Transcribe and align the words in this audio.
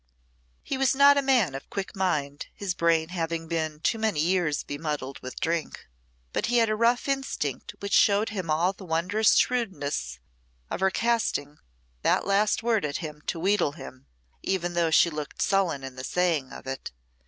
He 0.63 0.79
was 0.79 0.95
not 0.95 1.15
a 1.15 1.21
man 1.21 1.53
of 1.53 1.69
quick 1.69 1.95
mind, 1.95 2.47
his 2.55 2.73
brain 2.73 3.09
having 3.09 3.47
been 3.47 3.79
too 3.81 3.99
many 3.99 4.19
years 4.19 4.63
bemuddled 4.63 5.19
with 5.19 5.39
drink, 5.39 5.85
but 6.33 6.47
he 6.47 6.57
had 6.57 6.69
a 6.71 6.75
rough 6.75 7.07
instinct 7.07 7.75
which 7.81 7.93
showed 7.93 8.29
him 8.29 8.49
all 8.49 8.73
the 8.73 8.83
wondrous 8.83 9.35
shrewdness 9.35 10.17
of 10.71 10.79
her 10.79 10.89
casting 10.89 11.59
that 12.01 12.25
last 12.25 12.63
word 12.63 12.83
at 12.83 12.97
him 12.97 13.21
to 13.27 13.39
wheedle 13.39 13.73
him, 13.73 14.07
even 14.41 14.73
though 14.73 14.89
she 14.89 15.11
looked 15.11 15.39
sullen 15.39 15.83
in 15.83 15.97
the 15.97 16.03
saying 16.03 16.49
it. 16.51 16.91